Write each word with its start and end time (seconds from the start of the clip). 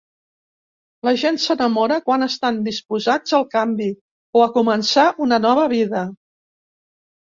La 1.07 1.13
gent 1.23 1.37
s'enamora 1.43 1.99
quan 2.09 2.29
estan 2.29 2.59
disposats 2.69 3.37
al 3.41 3.47
canvi 3.55 3.93
o 4.41 4.45
a 4.49 4.51
començar 4.61 5.09
una 5.31 5.45
nova 5.49 5.73
vida. 5.79 6.07